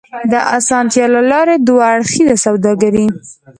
[0.31, 3.05] د اسانتيا له لارې دوه اړخیزه سوداګري